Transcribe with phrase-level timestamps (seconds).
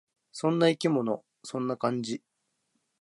[0.31, 1.23] そんな生き物。
[1.43, 2.23] そんな感じ。